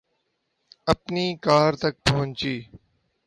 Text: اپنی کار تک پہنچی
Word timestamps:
اپنی 0.87 1.25
کار 1.45 1.71
تک 1.81 1.93
پہنچی 2.05 2.55